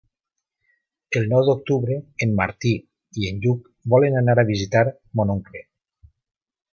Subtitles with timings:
[1.19, 1.97] El nou d'octubre
[2.27, 2.71] en Martí
[3.23, 4.83] i en Lluc volen anar a visitar
[5.21, 5.63] mon oncle.